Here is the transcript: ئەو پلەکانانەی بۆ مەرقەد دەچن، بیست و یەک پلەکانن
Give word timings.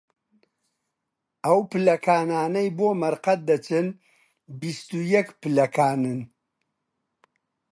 ئەو 1.45 1.59
پلەکانانەی 1.71 2.69
بۆ 2.77 2.87
مەرقەد 3.01 3.39
دەچن، 3.49 3.87
بیست 4.59 4.89
و 4.97 4.99
یەک 5.13 5.27
پلەکانن 5.41 6.19